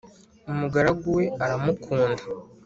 umugaragu 0.51 1.07
we 1.17 1.25
aramukunda 1.43 2.23